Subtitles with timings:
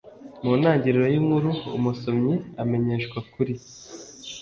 [0.43, 1.49] mu ntangiriro yinkuru.
[1.77, 3.53] umusomyi amenyeshwa kuri